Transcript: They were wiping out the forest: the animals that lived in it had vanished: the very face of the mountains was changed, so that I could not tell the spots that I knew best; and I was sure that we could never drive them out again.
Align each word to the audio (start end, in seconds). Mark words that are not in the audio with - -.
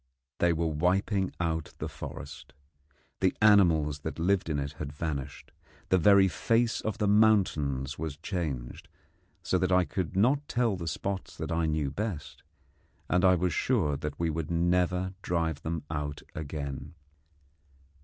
They 0.39 0.51
were 0.51 0.65
wiping 0.65 1.31
out 1.39 1.75
the 1.77 1.87
forest: 1.87 2.53
the 3.19 3.37
animals 3.39 3.99
that 3.99 4.17
lived 4.17 4.49
in 4.49 4.57
it 4.57 4.71
had 4.81 4.91
vanished: 4.91 5.51
the 5.89 5.99
very 5.99 6.27
face 6.27 6.81
of 6.81 6.97
the 6.97 7.07
mountains 7.07 7.99
was 7.99 8.17
changed, 8.17 8.87
so 9.43 9.59
that 9.59 9.71
I 9.71 9.85
could 9.85 10.15
not 10.15 10.47
tell 10.47 10.75
the 10.75 10.87
spots 10.87 11.37
that 11.37 11.51
I 11.51 11.67
knew 11.67 11.91
best; 11.91 12.41
and 13.11 13.23
I 13.23 13.35
was 13.35 13.53
sure 13.53 13.95
that 13.95 14.19
we 14.19 14.31
could 14.33 14.49
never 14.49 15.13
drive 15.21 15.61
them 15.61 15.83
out 15.87 16.23
again. 16.33 16.95